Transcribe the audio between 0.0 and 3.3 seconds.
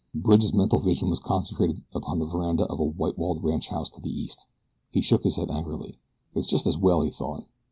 Bridge's mental vision was concentrated upon the veranda of a white